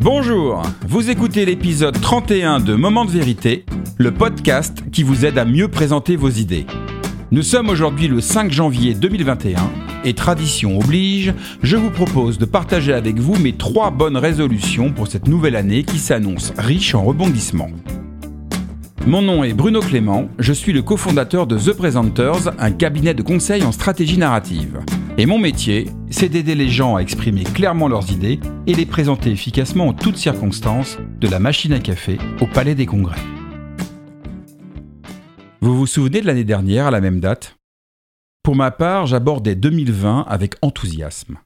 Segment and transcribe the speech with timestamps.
[0.00, 3.64] Bonjour, vous écoutez l'épisode 31 de Moment de vérité,
[3.96, 6.66] le podcast qui vous aide à mieux présenter vos idées.
[7.32, 9.58] Nous sommes aujourd'hui le 5 janvier 2021
[10.04, 11.34] et tradition oblige,
[11.64, 15.82] je vous propose de partager avec vous mes trois bonnes résolutions pour cette nouvelle année
[15.82, 17.72] qui s'annonce riche en rebondissements.
[19.06, 23.22] Mon nom est Bruno Clément, je suis le cofondateur de The Presenters, un cabinet de
[23.22, 24.80] conseil en stratégie narrative.
[25.16, 29.30] Et mon métier, c'est d'aider les gens à exprimer clairement leurs idées et les présenter
[29.30, 33.20] efficacement en toutes circonstances, de la machine à café au palais des congrès.
[35.60, 37.56] Vous vous souvenez de l'année dernière à la même date?
[38.42, 41.38] Pour ma part, j'abordais 2020 avec enthousiasme.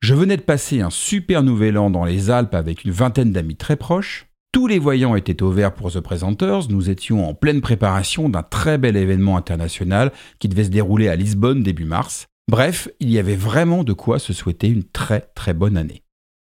[0.00, 3.56] Je venais de passer un super nouvel an dans les Alpes avec une vingtaine d'amis
[3.56, 4.29] très proches.
[4.52, 6.68] Tous les voyants étaient au vert pour The Presenters.
[6.70, 10.10] Nous étions en pleine préparation d'un très bel événement international
[10.40, 12.26] qui devait se dérouler à Lisbonne début mars.
[12.48, 16.02] Bref, il y avait vraiment de quoi se souhaiter une très très bonne année.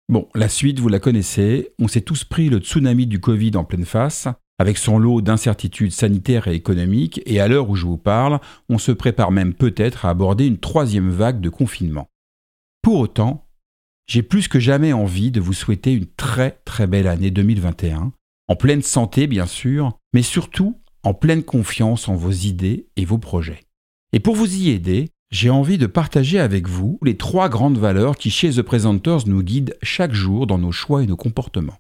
[0.07, 1.69] Bon, la suite, vous la connaissez.
[1.79, 4.27] On s'est tous pris le tsunami du Covid en pleine face,
[4.59, 8.77] avec son lot d'incertitudes sanitaires et économiques, et à l'heure où je vous parle, on
[8.77, 12.07] se prépare même peut-être à aborder une troisième vague de confinement.
[12.83, 13.44] Pour autant,
[14.07, 18.11] j'ai plus que jamais envie de vous souhaiter une très très belle année 2021,
[18.47, 23.17] en pleine santé bien sûr, mais surtout en pleine confiance en vos idées et vos
[23.17, 23.63] projets.
[24.13, 28.15] Et pour vous y aider, j'ai envie de partager avec vous les trois grandes valeurs
[28.15, 31.79] qui chez The Presenters nous guident chaque jour dans nos choix et nos comportements.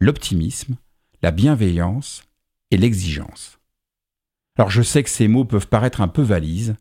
[0.00, 0.76] L'optimisme,
[1.22, 2.22] la bienveillance
[2.70, 3.58] et l'exigence.
[4.58, 6.76] Alors je sais que ces mots peuvent paraître un peu valises,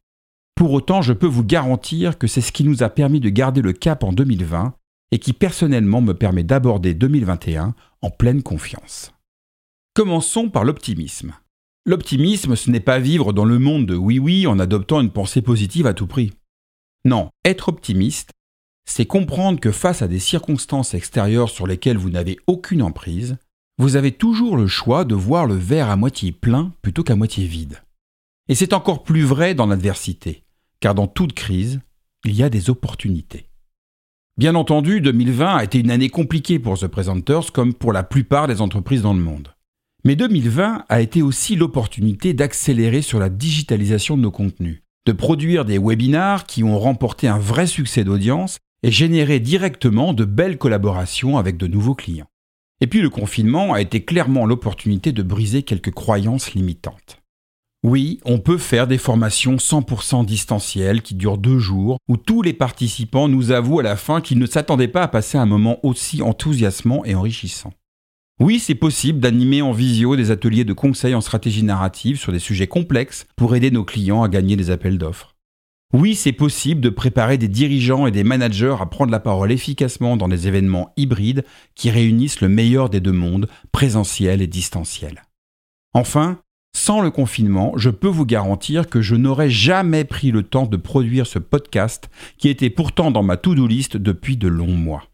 [0.61, 3.63] pour autant je peux vous garantir que c'est ce qui nous a permis de garder
[3.63, 4.75] le cap en 2020
[5.11, 9.11] et qui personnellement me permet d'aborder 2021 en pleine confiance.
[9.95, 11.33] Commençons par l'optimisme.
[11.83, 15.87] L'optimisme, ce n'est pas vivre dans le monde de oui-oui en adoptant une pensée positive
[15.87, 16.31] à tout prix.
[17.05, 18.29] Non, être optimiste,
[18.87, 23.37] c'est comprendre que face à des circonstances extérieures sur lesquelles vous n'avez aucune emprise,
[23.79, 27.47] vous avez toujours le choix de voir le verre à moitié plein plutôt qu'à moitié
[27.47, 27.81] vide.
[28.47, 30.43] Et c'est encore plus vrai dans l'adversité,
[30.81, 31.79] car dans toute crise,
[32.25, 33.47] il y a des opportunités.
[34.37, 38.47] Bien entendu, 2020 a été une année compliquée pour The Presenters comme pour la plupart
[38.47, 39.53] des entreprises dans le monde.
[40.03, 45.63] Mais 2020 a été aussi l'opportunité d'accélérer sur la digitalisation de nos contenus, de produire
[45.63, 51.37] des webinars qui ont remporté un vrai succès d'audience et généré directement de belles collaborations
[51.37, 52.29] avec de nouveaux clients.
[52.79, 57.20] Et puis le confinement a été clairement l'opportunité de briser quelques croyances limitantes.
[57.83, 62.53] Oui, on peut faire des formations 100% distancielles qui durent deux jours, où tous les
[62.53, 66.21] participants nous avouent à la fin qu'ils ne s'attendaient pas à passer un moment aussi
[66.21, 67.73] enthousiasmant et enrichissant.
[68.39, 72.39] Oui, c'est possible d'animer en visio des ateliers de conseil en stratégie narrative sur des
[72.39, 75.35] sujets complexes pour aider nos clients à gagner des appels d'offres.
[75.93, 80.17] Oui, c'est possible de préparer des dirigeants et des managers à prendre la parole efficacement
[80.17, 85.23] dans des événements hybrides qui réunissent le meilleur des deux mondes, présentiel et distanciel.
[85.93, 86.39] Enfin,
[86.75, 90.77] sans le confinement, je peux vous garantir que je n'aurais jamais pris le temps de
[90.77, 95.07] produire ce podcast qui était pourtant dans ma to-do list depuis de longs mois.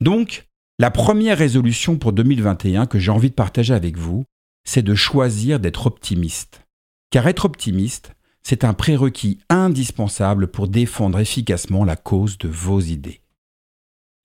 [0.00, 0.46] Donc,
[0.78, 4.24] la première résolution pour 2021 que j'ai envie de partager avec vous,
[4.64, 6.64] c'est de choisir d'être optimiste.
[7.10, 13.20] Car être optimiste, c'est un prérequis indispensable pour défendre efficacement la cause de vos idées.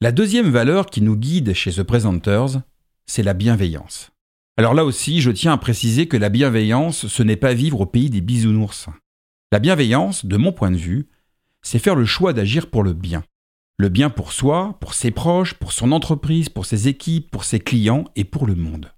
[0.02, 2.62] La deuxième valeur qui nous guide chez The Presenters,
[3.06, 4.12] c'est la bienveillance.
[4.59, 7.85] Alors là aussi, je tiens à préciser que la bienveillance, ce n'est pas vivre au
[7.85, 8.88] pays des bisounours.
[9.51, 11.07] La bienveillance, de mon point de vue,
[11.62, 13.23] c'est faire le choix d'agir pour le bien.
[13.78, 17.59] Le bien pour soi, pour ses proches, pour son entreprise, pour ses équipes, pour ses
[17.59, 18.91] clients et pour le monde.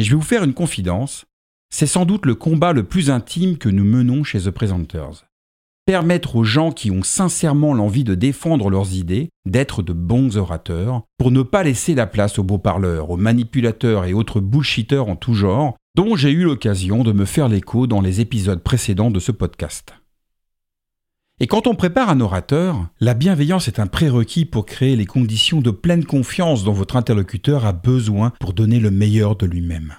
[0.00, 1.26] Et je vais vous faire une confidence,
[1.70, 5.24] c'est sans doute le combat le plus intime que nous menons chez The Presenters.
[5.84, 11.02] Permettre aux gens qui ont sincèrement l'envie de défendre leurs idées d'être de bons orateurs,
[11.18, 15.16] pour ne pas laisser la place aux beaux parleurs, aux manipulateurs et autres bullshitters en
[15.16, 19.18] tout genre, dont j'ai eu l'occasion de me faire l'écho dans les épisodes précédents de
[19.18, 19.94] ce podcast.
[21.40, 25.60] Et quand on prépare un orateur, la bienveillance est un prérequis pour créer les conditions
[25.60, 29.94] de pleine confiance dont votre interlocuteur a besoin pour donner le meilleur de lui-même.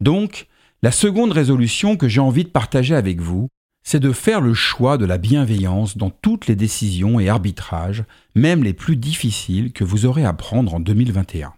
[0.00, 0.46] Donc,
[0.82, 3.48] la seconde résolution que j'ai envie de partager avec vous,
[3.82, 8.62] c'est de faire le choix de la bienveillance dans toutes les décisions et arbitrages, même
[8.62, 11.52] les plus difficiles que vous aurez à prendre en 2021.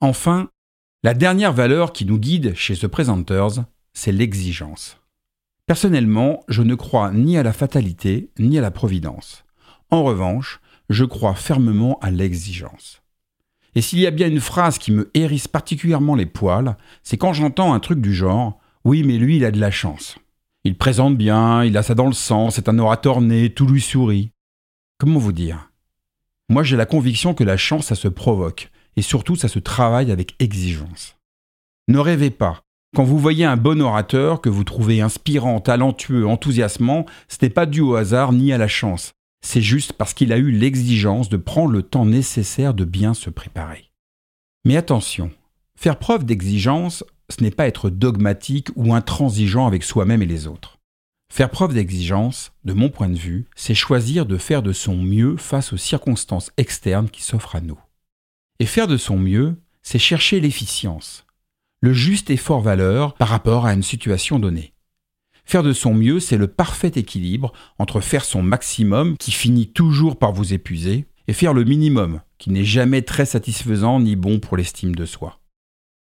[0.00, 0.48] Enfin,
[1.02, 4.98] la dernière valeur qui nous guide chez The Presenters, c'est l'exigence.
[5.66, 9.44] Personnellement, je ne crois ni à la fatalité ni à la providence.
[9.90, 13.02] En revanche, je crois fermement à l'exigence.
[13.74, 17.32] Et s'il y a bien une phrase qui me hérisse particulièrement les poils, c'est quand
[17.32, 20.16] j'entends un truc du genre Oui, mais lui, il a de la chance.
[20.64, 23.80] Il présente bien, il a ça dans le sang, c'est un orateur né, tout lui
[23.80, 24.30] sourit.
[24.98, 25.70] Comment vous dire?
[26.48, 30.12] Moi, j'ai la conviction que la chance, ça se provoque, et surtout, ça se travaille
[30.12, 31.16] avec exigence.
[31.88, 32.62] Ne rêvez pas.
[32.94, 37.66] Quand vous voyez un bon orateur que vous trouvez inspirant, talentueux, enthousiasmant, ce n'est pas
[37.66, 39.14] dû au hasard ni à la chance.
[39.44, 43.30] C'est juste parce qu'il a eu l'exigence de prendre le temps nécessaire de bien se
[43.30, 43.90] préparer.
[44.64, 45.32] Mais attention,
[45.74, 50.78] faire preuve d'exigence, ce n'est pas être dogmatique ou intransigeant avec soi-même et les autres.
[51.32, 55.38] Faire preuve d'exigence, de mon point de vue, c'est choisir de faire de son mieux
[55.38, 57.80] face aux circonstances externes qui s'offrent à nous.
[58.58, 61.24] Et faire de son mieux, c'est chercher l'efficience,
[61.80, 64.74] le juste effort valeur par rapport à une situation donnée.
[65.44, 70.18] Faire de son mieux, c'est le parfait équilibre entre faire son maximum, qui finit toujours
[70.18, 74.56] par vous épuiser, et faire le minimum, qui n'est jamais très satisfaisant ni bon pour
[74.56, 75.41] l'estime de soi.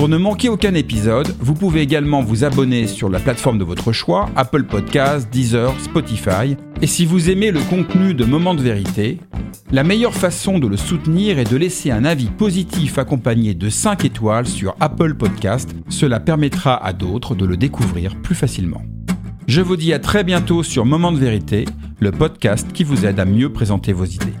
[0.00, 3.92] Pour ne manquer aucun épisode, vous pouvez également vous abonner sur la plateforme de votre
[3.92, 6.56] choix, Apple Podcasts, Deezer, Spotify.
[6.80, 9.18] Et si vous aimez le contenu de Moment de vérité,
[9.70, 14.06] la meilleure façon de le soutenir est de laisser un avis positif accompagné de 5
[14.06, 15.68] étoiles sur Apple Podcast.
[15.90, 18.80] Cela permettra à d'autres de le découvrir plus facilement.
[19.48, 21.66] Je vous dis à très bientôt sur Moment de vérité,
[21.98, 24.32] le podcast qui vous aide à mieux présenter vos idées.